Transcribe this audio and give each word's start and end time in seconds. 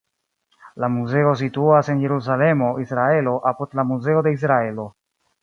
La 0.83 0.87
muzeo 0.93 1.33
situas 1.41 1.91
en 1.95 2.01
Jerusalemo, 2.05 2.71
Israelo, 2.85 3.35
apud 3.53 3.79
la 3.81 3.87
Muzeo 3.93 4.27
de 4.31 4.35
Israelo. 4.41 4.89